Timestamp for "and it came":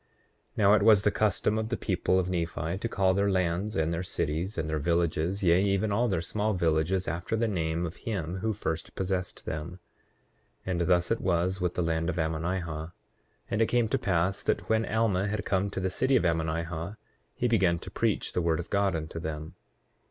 13.51-13.87